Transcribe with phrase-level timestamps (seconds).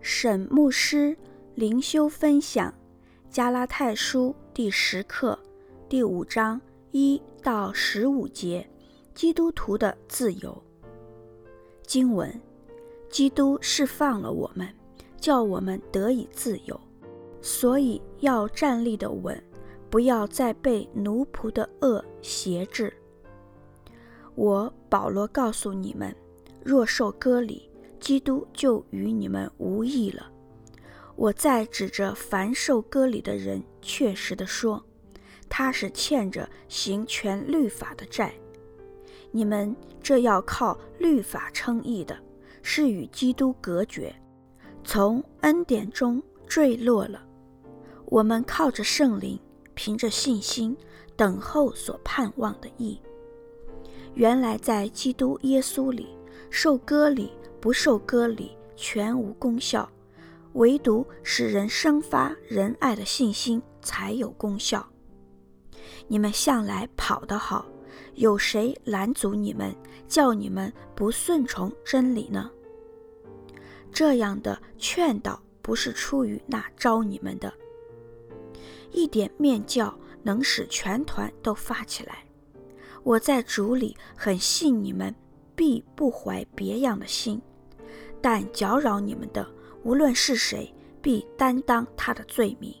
[0.00, 1.16] 沈牧师
[1.54, 2.70] 灵修分享
[3.30, 5.36] 《加拉太书》第十课
[5.88, 6.60] 第五章
[6.92, 8.68] 一到十五节：
[9.12, 10.62] 基督徒的自由。
[11.84, 12.40] 经文：
[13.10, 14.68] 基督释放了我们，
[15.18, 16.80] 叫我们得以自由，
[17.42, 19.42] 所以要站立的稳，
[19.90, 22.92] 不要再被奴仆的恶挟制。
[24.36, 26.14] 我保罗告诉你们，
[26.62, 27.67] 若受割礼，
[27.98, 30.30] 基督就与你们无异了。
[31.16, 34.82] 我再指着凡受割礼的人，确实地说，
[35.48, 38.32] 他是欠着行全律法的债。
[39.30, 42.16] 你们这要靠律法称义的，
[42.62, 44.14] 是与基督隔绝，
[44.84, 47.22] 从恩典中坠落了。
[48.06, 49.38] 我们靠着圣灵，
[49.74, 50.76] 凭着信心，
[51.16, 53.00] 等候所盼望的义。
[54.14, 56.06] 原来在基督耶稣里，
[56.48, 57.32] 受割礼。
[57.68, 59.86] 不受割礼全无功效，
[60.54, 64.88] 唯独使人生发仁爱的信心才有功效。
[66.06, 67.66] 你们向来跑得好，
[68.14, 69.76] 有谁拦阻你们，
[70.08, 72.50] 叫你们不顺从真理呢？
[73.92, 77.52] 这样的劝导不是出于那招你们的。
[78.92, 82.24] 一点面教能使全团都发起来。
[83.02, 85.14] 我在主里很信你们，
[85.54, 87.38] 必不怀别样的心。
[88.20, 89.46] 但搅扰你们的，
[89.82, 92.74] 无论是谁，必担当他的罪名。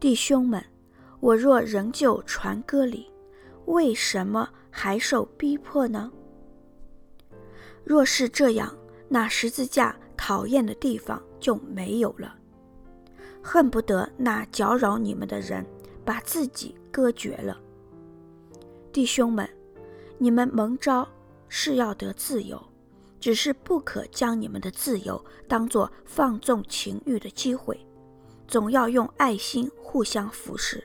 [0.00, 0.64] 弟兄们，
[1.20, 3.10] 我若仍旧传割礼，
[3.66, 6.10] 为什么还受逼迫呢？
[7.84, 8.76] 若是这样，
[9.08, 12.36] 那十字架讨厌的地方就没有了。
[13.42, 15.66] 恨不得那搅扰你们的人
[16.04, 17.60] 把自己割绝了。
[18.92, 19.48] 弟兄们，
[20.18, 21.08] 你们蒙召
[21.48, 22.62] 是要得自由。
[23.22, 27.78] 只是不可将你们的自由当作放纵情欲的机会，
[28.48, 30.82] 总要用爱心互相服侍，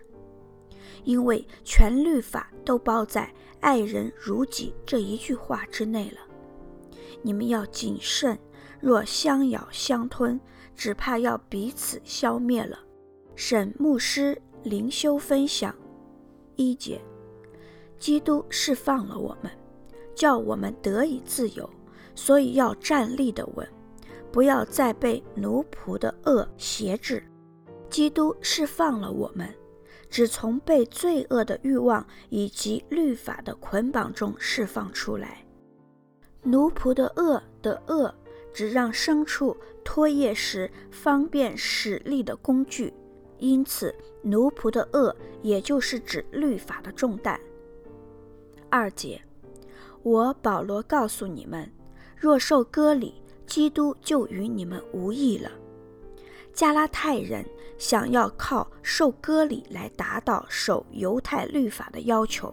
[1.04, 6.20] 因为全律法都包在“爱人如己”这一句话之内了。
[7.24, 8.38] 你们要谨慎，
[8.80, 10.40] 若相咬相吞，
[10.76, 12.78] 只怕要彼此消灭了。
[13.36, 15.74] 沈牧师灵修分享
[16.56, 17.02] 一节：
[17.98, 19.52] 基督释放了我们，
[20.14, 21.68] 叫我们得以自由。
[22.18, 23.66] 所以要站立得稳，
[24.32, 27.24] 不要再被奴仆的恶挟制。
[27.90, 29.48] 基督释放了我们，
[30.10, 35.46] 只从被罪恶的欲望以及律法的捆绑中释放出来。
[36.42, 38.14] 奴仆的恶的恶，
[38.52, 39.56] 只让牲畜
[39.86, 42.92] 拖曳时方便使力的工具，
[43.38, 47.40] 因此奴仆的恶也就是指律法的重担。
[48.70, 49.22] 二节，
[50.02, 51.72] 我保罗告诉你们。
[52.20, 55.52] 若受割礼，基督就与你们无异了。
[56.54, 57.46] 加拉太人
[57.78, 62.52] 想要靠受割礼来达到守犹太律法的要求，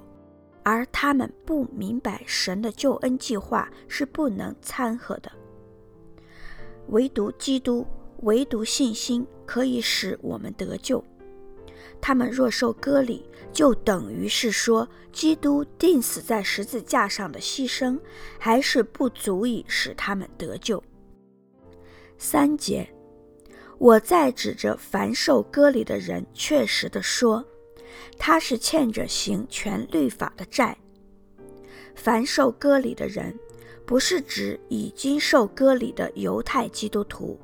[0.63, 5.33] 而他们不明白神的救恩计划是不能掺和的。
[6.89, 7.87] 唯独基督，
[8.19, 11.03] 唯独信心可以使我们得救。
[12.07, 17.99] 他们若受割礼，就等于是说，基督钉死在十字架上的牺牲，
[18.39, 20.85] 还是不足以使他们得救。
[22.19, 22.87] 三节，
[23.79, 27.43] 我再指着凡受割礼的人，确实的说，
[28.19, 30.77] 他是欠着行全律法的债。
[31.95, 33.35] 凡受割礼的人，
[33.87, 37.41] 不是指已经受割礼的犹太基督徒，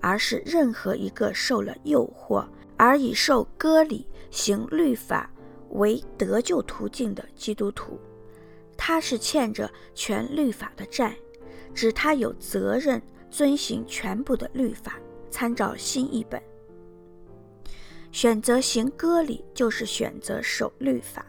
[0.00, 2.44] 而是任何一个受了诱惑。
[2.82, 5.30] 而以受割礼行律法
[5.70, 7.96] 为得救途径的基督徒，
[8.76, 11.16] 他是欠着全律法的债，
[11.72, 13.00] 指他有责任
[13.30, 14.98] 遵行全部的律法。
[15.30, 16.42] 参照新译本，
[18.10, 21.24] 选择行割礼就是选择守律法，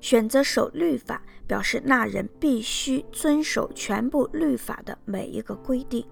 [0.00, 6.02] 选择守律法表示那人必须遵守全部律法的每一个规定。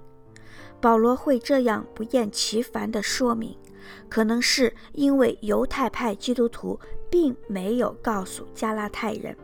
[0.83, 3.57] 保罗会这样不厌其烦地说明。
[4.09, 6.79] 可能是因为犹太派基督徒
[7.11, 9.37] 并没有告诉加拉太人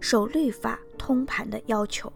[0.00, 2.12] 守律法通盘的要求，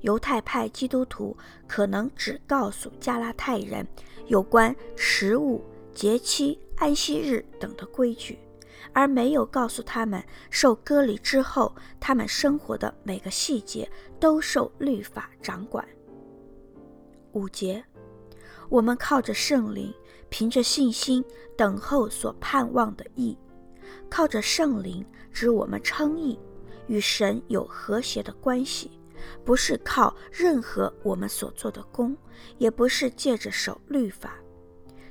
[0.00, 1.36] 犹太派基督徒
[1.66, 3.86] 可能只告诉加拉太人
[4.26, 5.62] 有关食物、
[5.94, 8.38] 节期、安息日等的规矩，
[8.92, 13.88] 而没有告诉他们受割礼之后，他们生活的每个细节
[14.18, 15.86] 都受律法掌管。
[17.32, 17.82] 五节，
[18.72, 19.94] 我们靠着圣灵。
[20.30, 21.22] 凭着信心
[21.58, 23.36] 等候所盼望的义，
[24.08, 26.40] 靠着圣灵，指我们称义，
[26.86, 28.90] 与神有和谐的关系，
[29.44, 32.16] 不是靠任何我们所做的功，
[32.56, 34.36] 也不是借着守律法。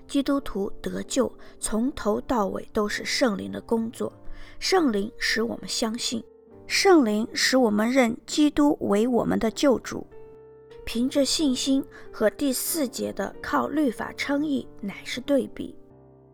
[0.08, 4.12] 基督徒得救，从头到尾都是圣灵的工作。
[4.58, 6.24] 圣灵使我们相信，
[6.66, 10.08] 圣灵使我们认基督为我们的救主。
[10.94, 15.74] 凭着信心和第四节的靠律法称义，乃是对比。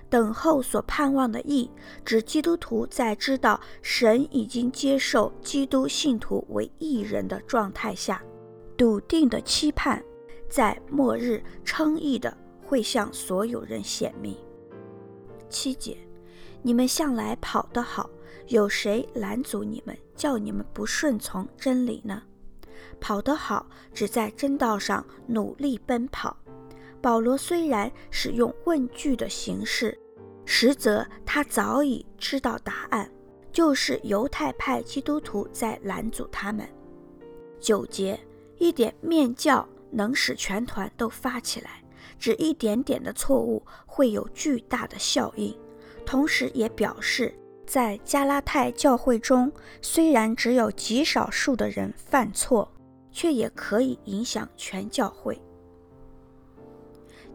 [0.09, 1.69] 等候所盼望的义，
[2.04, 8.19] 指基督徒在知道神已经接受基督信徒为义人的状态下，
[8.75, 10.04] 笃定的期盼，
[10.50, 14.36] 在末日称义的会向所有人显明。
[15.50, 15.95] 七节，
[16.63, 18.09] 你们向来跑得好，
[18.48, 22.24] 有谁拦阻你们，叫你们不顺从真理呢？
[23.00, 26.36] 跑得好，只在真道上努力奔跑。
[27.02, 29.98] 保罗虽然使用问句的形式，
[30.46, 33.10] 实则他早已知道答案，
[33.52, 36.68] 就是犹太派基督徒在拦阻他们。
[37.60, 38.20] 九节，
[38.58, 41.84] 一点面教能使全团都发起来，
[42.20, 45.58] 只一点点的错误会有巨大的效应。
[46.06, 47.34] 同时也表示，
[47.68, 52.72] 在加拉太教会中，虽然只有极少数的人犯错，
[53.12, 55.38] 却也可以影响全教会。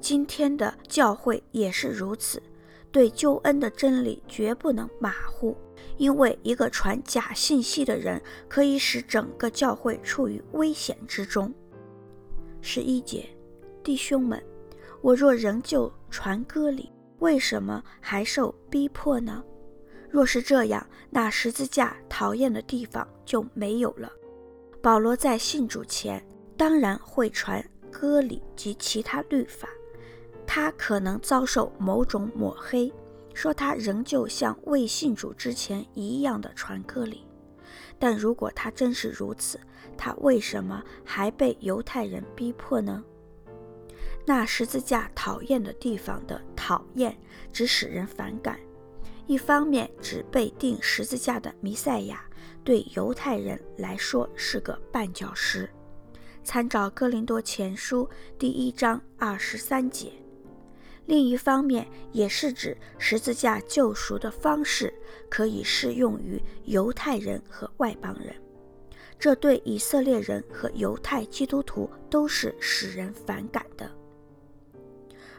[0.00, 2.42] 今天的教会也是如此，
[2.90, 5.54] 对救恩的真理绝不能马虎，
[5.98, 11.52] 因为一个传假信息的人可以使整个教会处于危险之中。
[12.62, 13.28] 十一节，
[13.84, 14.42] 弟兄们，
[15.02, 19.44] 我若仍旧传割礼，为什么还受逼迫呢？
[20.12, 24.12] 若是这样，那十字架讨厌的地方就没有了。
[24.82, 26.22] 保罗在信主前，
[26.54, 29.66] 当然会传割礼及其他律法。
[30.46, 32.92] 他可能遭受某种抹黑，
[33.32, 37.26] 说他仍旧像未信主之前一样的传割礼。
[37.98, 39.58] 但如果他真是如此，
[39.96, 43.02] 他为什么还被犹太人逼迫呢？
[44.26, 47.16] 那十字架讨厌的地方的讨厌，
[47.50, 48.60] 只使人反感。
[49.32, 52.22] 一方面，指被钉十字架的弥赛亚
[52.62, 55.66] 对犹太人来说是个绊脚石，
[56.44, 58.06] 参照哥林多前书
[58.38, 60.12] 第一章二十三节。
[61.06, 64.92] 另一方面，也是指十字架救赎的方式
[65.30, 68.36] 可以适用于犹太人和外邦人，
[69.18, 73.90] 这对以色列人和犹太基督徒都是使人反感的。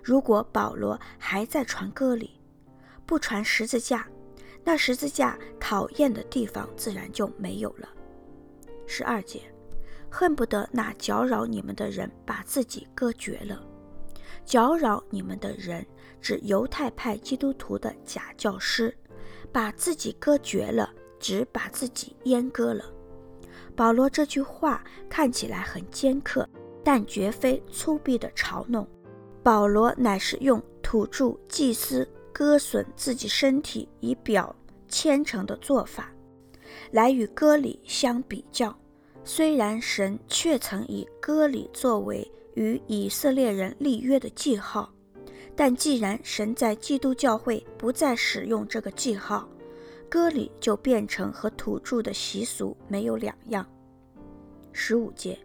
[0.01, 2.31] 如果保罗还在传歌里，
[3.05, 4.07] 不传十字架，
[4.63, 7.89] 那十字架讨厌的地方自然就没有了。
[8.85, 9.41] 十二节，
[10.09, 13.63] 恨不得那搅扰你们的人把自己割绝了。
[14.45, 15.85] 搅扰你们的人，
[16.19, 18.95] 指犹太派基督徒的假教师，
[19.51, 22.83] 把自己割绝了，指把自己阉割了。
[23.75, 26.47] 保罗这句话看起来很尖刻，
[26.83, 28.87] 但绝非粗鄙的嘲弄。
[29.41, 34.53] 保罗乃是用土著祭司割损自己身体以表
[34.89, 36.11] 虔诚的做法，
[36.91, 38.75] 来与割礼相比较。
[39.23, 44.91] 虽然神却曾以割礼作为与以色列人立约的记号，
[45.55, 49.47] 但既然神在基督教会不再使用这个记号，
[50.09, 53.65] 割礼就变成和土著的习俗没有两样。
[54.73, 55.39] 十五节，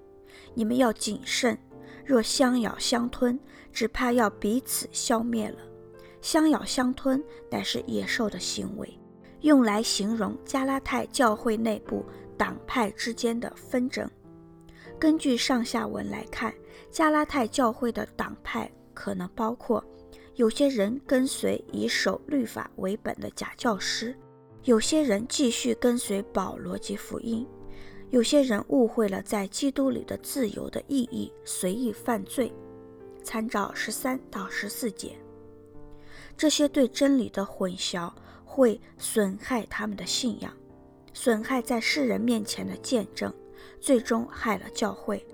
[0.55, 1.57] 你们要谨慎，
[2.05, 3.39] 若相咬相吞，
[3.73, 5.59] 只怕要彼此消灭了。
[6.21, 8.99] 相咬相吞乃是野兽的行为，
[9.41, 12.05] 用来形容加拉太教会内部
[12.37, 14.09] 党派之间的纷争。
[14.99, 16.53] 根据上下文来看，
[16.91, 19.85] 加拉太教会的党派可能包括
[20.35, 24.17] 有些人跟随以守律法为本的假教师，
[24.65, 27.47] 有些人继续跟随保罗及福音，
[28.11, 32.53] 有些人误会了在基督里的自由的意义，随意犯罪。
[33.23, 35.13] 参照十三到十四节，
[36.39, 38.11] 这些对真理的混淆
[38.45, 40.51] 会损害他们的信仰，
[41.13, 43.31] 损害在世人面前的见证。
[43.81, 45.25] 最终害了教会。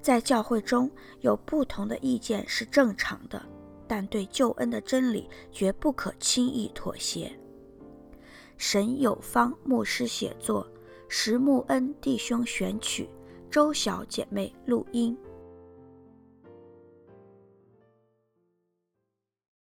[0.00, 3.44] 在教会中有不同的意见是正常的，
[3.86, 7.30] 但对救恩的真理绝不可轻易妥协。
[8.56, 10.66] 沈有方牧师写作，
[11.08, 13.08] 石木恩弟兄选曲，
[13.50, 15.16] 周小姐妹录音。